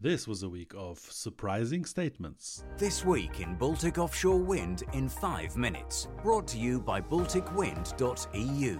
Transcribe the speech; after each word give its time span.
This 0.00 0.28
was 0.28 0.44
a 0.44 0.48
week 0.48 0.74
of 0.76 1.00
surprising 1.00 1.84
statements. 1.84 2.62
This 2.76 3.04
week 3.04 3.40
in 3.40 3.56
Baltic 3.56 3.98
Offshore 3.98 4.38
Wind 4.38 4.84
in 4.92 5.08
5 5.08 5.56
minutes. 5.56 6.06
Brought 6.22 6.46
to 6.48 6.56
you 6.56 6.80
by 6.80 7.00
BalticWind.eu. 7.00 8.78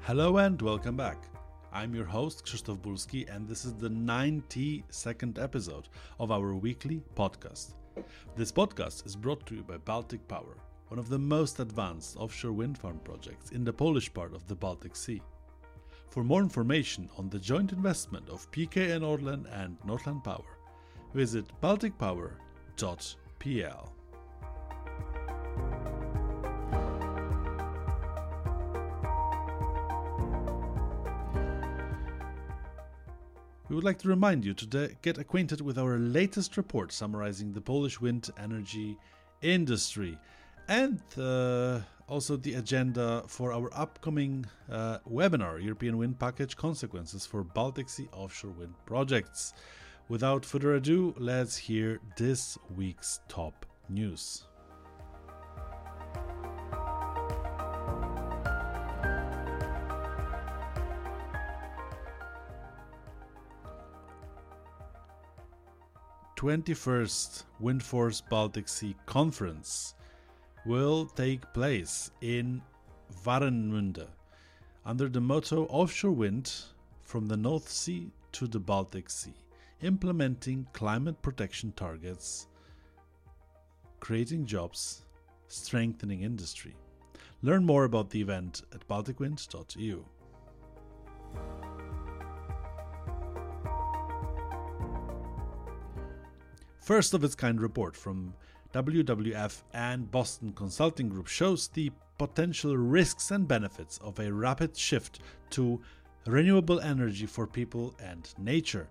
Hello 0.00 0.38
and 0.38 0.60
welcome 0.60 0.96
back. 0.96 1.28
I'm 1.72 1.94
your 1.94 2.06
host, 2.06 2.44
Krzysztof 2.44 2.78
Bulski, 2.78 3.32
and 3.32 3.46
this 3.46 3.64
is 3.64 3.74
the 3.74 3.88
92nd 3.88 5.40
episode 5.40 5.90
of 6.18 6.32
our 6.32 6.56
weekly 6.56 7.00
podcast. 7.14 7.74
This 8.34 8.50
podcast 8.50 9.06
is 9.06 9.14
brought 9.14 9.46
to 9.46 9.54
you 9.54 9.62
by 9.62 9.76
Baltic 9.76 10.26
Power, 10.26 10.56
one 10.88 10.98
of 10.98 11.08
the 11.08 11.20
most 11.20 11.60
advanced 11.60 12.16
offshore 12.16 12.50
wind 12.50 12.78
farm 12.78 12.98
projects 13.04 13.52
in 13.52 13.62
the 13.62 13.72
Polish 13.72 14.12
part 14.12 14.34
of 14.34 14.44
the 14.48 14.56
Baltic 14.56 14.96
Sea. 14.96 15.22
For 16.08 16.24
more 16.24 16.40
information 16.40 17.10
on 17.18 17.28
the 17.28 17.38
joint 17.38 17.72
investment 17.72 18.28
of 18.28 18.50
PKN 18.50 19.02
Orlen 19.02 19.46
and 19.52 19.76
Northland 19.84 20.24
Power, 20.24 20.58
visit 21.14 21.46
balticpower.pl. 21.62 23.92
We 33.68 33.74
would 33.74 33.84
like 33.84 33.98
to 33.98 34.08
remind 34.08 34.44
you 34.44 34.54
to 34.54 34.90
get 35.02 35.18
acquainted 35.18 35.60
with 35.60 35.76
our 35.76 35.98
latest 35.98 36.56
report 36.56 36.92
summarizing 36.92 37.52
the 37.52 37.60
Polish 37.60 38.00
wind 38.00 38.30
energy 38.38 38.96
industry 39.42 40.16
and 40.68 41.00
uh, 41.18 41.80
also 42.08 42.36
the 42.36 42.54
agenda 42.54 43.24
for 43.26 43.52
our 43.52 43.68
upcoming 43.74 44.46
uh, 44.70 44.98
webinar 45.10 45.62
European 45.62 45.98
Wind 45.98 46.18
Package 46.18 46.56
Consequences 46.56 47.26
for 47.26 47.42
Baltic 47.42 47.88
Sea 47.88 48.08
Offshore 48.12 48.52
Wind 48.52 48.74
Projects. 48.84 49.52
Without 50.08 50.44
further 50.44 50.74
ado, 50.74 51.14
let's 51.18 51.56
hear 51.56 52.00
this 52.16 52.56
week's 52.76 53.20
top 53.28 53.66
news. 53.88 54.44
Twenty-first 66.36 67.46
Windforce 67.60 68.22
Baltic 68.28 68.68
Sea 68.68 68.94
Conference 69.06 69.94
will 70.66 71.06
take 71.06 71.52
place 71.52 72.10
in 72.20 72.60
Warnemünde 73.24 74.08
under 74.84 75.08
the 75.08 75.20
motto 75.20 75.66
Offshore 75.66 76.12
Wind 76.12 76.52
from 77.02 77.26
the 77.26 77.36
North 77.36 77.70
Sea 77.70 78.10
to 78.32 78.48
the 78.48 78.58
Baltic 78.58 79.08
Sea, 79.08 79.34
implementing 79.82 80.66
climate 80.72 81.22
protection 81.22 81.72
targets, 81.76 82.48
creating 84.00 84.44
jobs, 84.44 85.04
strengthening 85.46 86.22
industry. 86.22 86.74
Learn 87.42 87.64
more 87.64 87.84
about 87.84 88.10
the 88.10 88.20
event 88.20 88.62
at 88.74 88.86
balticwind.eu. 88.88 90.02
First 96.80 97.14
of 97.14 97.22
its 97.24 97.34
kind 97.34 97.60
report 97.60 97.96
from 97.96 98.34
WWF 98.76 99.62
and 99.72 100.10
Boston 100.10 100.52
Consulting 100.52 101.08
Group 101.08 101.28
shows 101.28 101.68
the 101.68 101.90
potential 102.18 102.76
risks 102.76 103.30
and 103.30 103.48
benefits 103.48 103.96
of 104.02 104.18
a 104.18 104.30
rapid 104.30 104.76
shift 104.76 105.20
to 105.48 105.80
renewable 106.26 106.78
energy 106.80 107.24
for 107.24 107.46
people 107.46 107.94
and 107.98 108.34
nature. 108.36 108.86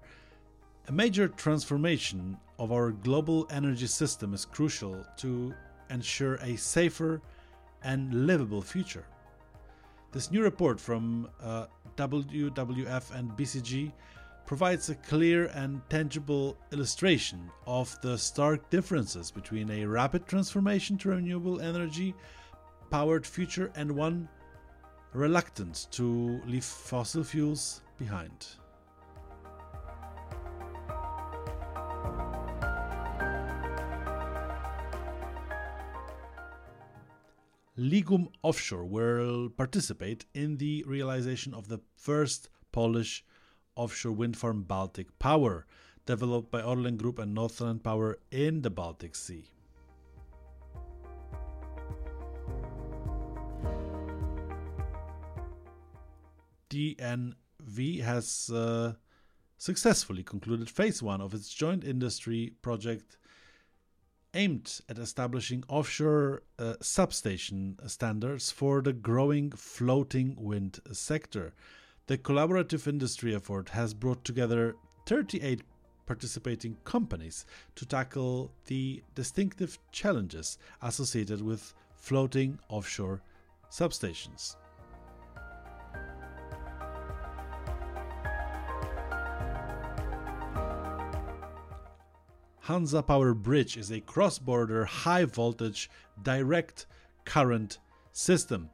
A 0.87 0.91
major 0.91 1.27
transformation 1.27 2.35
of 2.57 2.71
our 2.71 2.93
global 2.93 3.45
energy 3.51 3.85
system 3.85 4.33
is 4.33 4.43
crucial 4.43 5.05
to 5.17 5.53
ensure 5.91 6.39
a 6.41 6.55
safer 6.55 7.21
and 7.83 8.25
livable 8.25 8.63
future. 8.63 9.05
This 10.11 10.31
new 10.31 10.41
report 10.41 10.79
from 10.79 11.29
uh, 11.43 11.67
WWF 11.95 13.11
and 13.11 13.29
BCG 13.37 13.91
provides 14.45 14.89
a 14.89 14.95
clear 14.95 15.47
and 15.47 15.81
tangible 15.89 16.57
illustration 16.71 17.49
of 17.65 17.99
the 18.01 18.17
stark 18.17 18.69
differences 18.69 19.31
between 19.31 19.69
a 19.71 19.85
rapid 19.85 20.27
transformation 20.27 20.97
to 20.97 21.09
renewable 21.09 21.59
energy 21.61 22.13
powered 22.89 23.25
future 23.25 23.71
and 23.75 23.91
one 23.91 24.29
reluctant 25.13 25.87
to 25.91 26.41
leave 26.45 26.63
fossil 26.63 27.23
fuels 27.23 27.81
behind. 27.97 28.47
Ligum 37.77 38.29
Offshore 38.41 38.85
will 38.85 39.49
participate 39.49 40.25
in 40.33 40.57
the 40.57 40.83
realization 40.87 41.53
of 41.53 41.67
the 41.67 41.81
first 41.97 42.47
Polish 42.71 43.25
offshore 43.75 44.13
wind 44.13 44.37
farm 44.37 44.63
Baltic 44.63 45.17
Power, 45.19 45.65
developed 46.05 46.51
by 46.51 46.61
Orlen 46.61 46.97
Group 46.97 47.19
and 47.19 47.33
Northland 47.33 47.83
Power 47.83 48.19
in 48.31 48.61
the 48.61 48.69
Baltic 48.69 49.15
Sea. 49.15 49.45
DNV 56.69 58.01
has 58.01 58.49
uh, 58.53 58.93
successfully 59.57 60.23
concluded 60.23 60.69
phase 60.69 61.01
one 61.01 61.21
of 61.21 61.33
its 61.33 61.53
joint 61.53 61.83
industry 61.83 62.53
project 62.61 63.17
aimed 64.33 64.81
at 64.89 64.99
establishing 64.99 65.63
offshore 65.69 66.43
uh, 66.59 66.73
substation 66.81 67.77
standards 67.87 68.51
for 68.51 68.81
the 68.81 68.91
growing 68.91 69.49
floating 69.51 70.35
wind 70.37 70.79
sector. 70.91 71.53
The 72.07 72.19
collaborative 72.19 72.85
industry 72.85 73.33
effort 73.33 73.69
has 73.69 73.95
brought 73.95 74.23
together 74.23 74.75
38 75.07 75.61
participating 76.05 76.77
companies 76.83 77.47
to 77.73 77.83
tackle 77.83 78.51
the 78.67 79.01
distinctive 79.15 79.79
challenges 79.91 80.59
associated 80.83 81.41
with 81.41 81.73
floating 81.95 82.59
offshore 82.69 83.23
substations. 83.71 84.55
Hansa 92.59 93.01
Power 93.01 93.33
Bridge 93.33 93.77
is 93.77 93.91
a 93.91 93.99
cross 94.01 94.37
border 94.37 94.85
high 94.85 95.25
voltage 95.25 95.89
direct 96.21 96.85
current 97.23 97.79
system 98.11 98.69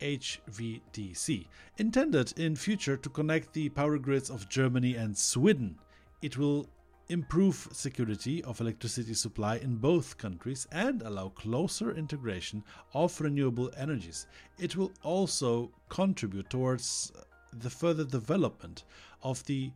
HVDC, 0.00 1.46
intended 1.78 2.38
in 2.38 2.56
future 2.56 2.96
to 2.96 3.08
connect 3.08 3.52
the 3.52 3.68
power 3.70 3.98
grids 3.98 4.30
of 4.30 4.48
Germany 4.48 4.94
and 4.96 5.16
Sweden. 5.16 5.78
It 6.22 6.36
will 6.36 6.68
improve 7.08 7.68
security 7.72 8.42
of 8.44 8.60
electricity 8.60 9.14
supply 9.14 9.56
in 9.56 9.76
both 9.76 10.18
countries 10.18 10.66
and 10.72 11.02
allow 11.02 11.28
closer 11.28 11.94
integration 11.94 12.64
of 12.94 13.20
renewable 13.20 13.70
energies. 13.76 14.26
It 14.58 14.76
will 14.76 14.92
also 15.02 15.70
contribute 15.88 16.50
towards 16.50 17.12
uh, 17.14 17.20
the 17.52 17.70
further 17.70 18.04
development 18.04 18.84
of 19.22 19.44
the 19.44 19.70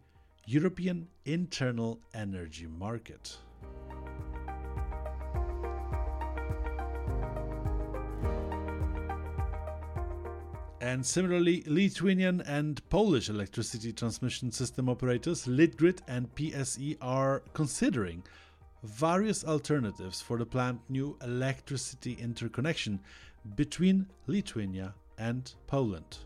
European 0.46 1.06
internal 1.24 2.00
energy 2.14 2.66
market. 2.66 3.38
And 10.90 11.06
similarly, 11.06 11.62
Lithuanian 11.68 12.40
and 12.40 12.82
Polish 12.88 13.28
electricity 13.28 13.92
transmission 13.92 14.50
system 14.50 14.88
operators 14.88 15.46
Litgrid 15.46 16.00
and 16.08 16.34
PSE 16.34 16.96
are 17.00 17.44
considering 17.52 18.24
various 18.82 19.44
alternatives 19.44 20.20
for 20.20 20.36
the 20.36 20.46
planned 20.46 20.80
new 20.88 21.16
electricity 21.22 22.14
interconnection 22.14 22.98
between 23.54 24.08
Lithuania 24.26 24.92
and 25.16 25.54
Poland. 25.68 26.18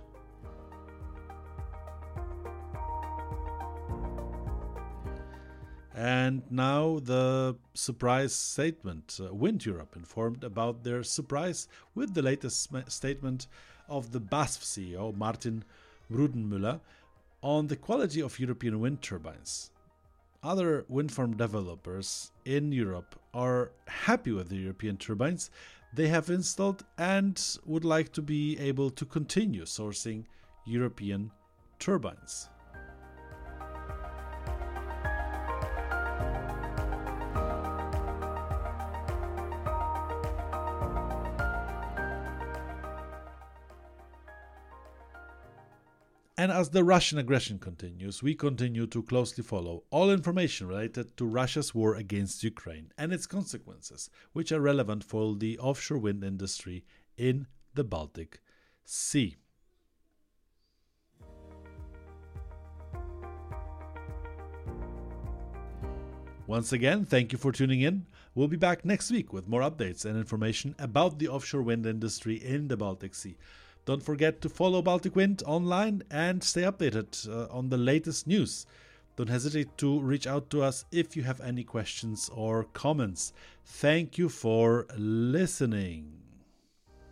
And 5.94 6.42
now 6.50 7.00
the 7.00 7.56
surprise 7.74 8.34
statement. 8.34 9.20
Uh, 9.22 9.34
Wind 9.34 9.66
Europe 9.66 9.94
informed 9.94 10.42
about 10.42 10.84
their 10.84 11.02
surprise 11.02 11.68
with 11.94 12.14
the 12.14 12.22
latest 12.22 12.70
statement 12.88 13.46
of 13.88 14.12
the 14.12 14.20
BASF 14.20 14.62
CEO, 14.62 15.16
Martin 15.16 15.64
Brudermüller, 16.10 16.80
on 17.42 17.66
the 17.66 17.76
quality 17.76 18.20
of 18.20 18.38
European 18.38 18.80
wind 18.80 19.02
turbines. 19.02 19.70
Other 20.42 20.84
wind 20.88 21.12
farm 21.12 21.36
developers 21.36 22.30
in 22.44 22.72
Europe 22.72 23.18
are 23.32 23.72
happy 23.86 24.32
with 24.32 24.48
the 24.48 24.56
European 24.56 24.96
turbines 24.96 25.50
they 25.94 26.08
have 26.08 26.28
installed 26.28 26.84
and 26.98 27.40
would 27.64 27.84
like 27.84 28.12
to 28.12 28.22
be 28.22 28.58
able 28.58 28.90
to 28.90 29.04
continue 29.04 29.64
sourcing 29.64 30.24
European 30.64 31.30
turbines. 31.78 32.48
And 46.36 46.50
as 46.50 46.70
the 46.70 46.82
Russian 46.82 47.18
aggression 47.18 47.60
continues, 47.60 48.20
we 48.20 48.34
continue 48.34 48.88
to 48.88 49.04
closely 49.04 49.44
follow 49.44 49.84
all 49.90 50.10
information 50.10 50.66
related 50.66 51.16
to 51.16 51.24
Russia's 51.24 51.74
war 51.76 51.94
against 51.94 52.42
Ukraine 52.42 52.90
and 52.98 53.12
its 53.12 53.26
consequences, 53.26 54.10
which 54.32 54.50
are 54.50 54.60
relevant 54.60 55.04
for 55.04 55.36
the 55.36 55.56
offshore 55.60 55.98
wind 55.98 56.24
industry 56.24 56.84
in 57.16 57.46
the 57.74 57.84
Baltic 57.84 58.40
Sea. 58.84 59.36
Once 66.48 66.72
again, 66.72 67.04
thank 67.04 67.32
you 67.32 67.38
for 67.38 67.52
tuning 67.52 67.80
in. 67.80 68.06
We'll 68.34 68.48
be 68.48 68.56
back 68.56 68.84
next 68.84 69.10
week 69.10 69.32
with 69.32 69.48
more 69.48 69.62
updates 69.62 70.04
and 70.04 70.18
information 70.18 70.74
about 70.80 71.20
the 71.20 71.28
offshore 71.28 71.62
wind 71.62 71.86
industry 71.86 72.34
in 72.34 72.66
the 72.66 72.76
Baltic 72.76 73.14
Sea. 73.14 73.36
Don't 73.84 74.02
forget 74.02 74.40
to 74.40 74.48
follow 74.48 74.80
Baltic 74.80 75.14
Wind 75.14 75.42
online 75.46 76.02
and 76.10 76.42
stay 76.42 76.62
updated 76.62 77.28
uh, 77.28 77.52
on 77.54 77.68
the 77.68 77.76
latest 77.76 78.26
news. 78.26 78.66
Don't 79.16 79.28
hesitate 79.28 79.76
to 79.78 80.00
reach 80.00 80.26
out 80.26 80.48
to 80.50 80.62
us 80.62 80.84
if 80.90 81.16
you 81.16 81.22
have 81.22 81.40
any 81.40 81.64
questions 81.64 82.30
or 82.34 82.64
comments. 82.72 83.32
Thank 83.64 84.16
you 84.16 84.28
for 84.28 84.86
listening. 84.96 86.12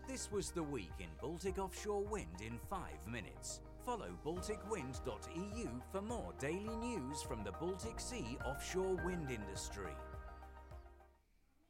This 0.08 0.32
was 0.32 0.50
the 0.50 0.62
week 0.62 0.92
in 0.98 1.06
Baltic 1.20 1.58
offshore 1.58 2.02
wind 2.04 2.40
in 2.40 2.58
five 2.68 2.98
minutes. 3.06 3.60
Follow 3.84 4.10
BalticWind.eu 4.24 5.68
for 5.90 6.02
more 6.02 6.32
daily 6.38 6.76
news 6.76 7.22
from 7.22 7.44
the 7.44 7.52
Baltic 7.52 8.00
Sea 8.00 8.38
offshore 8.44 8.96
wind 9.04 9.30
industry. 9.30 9.92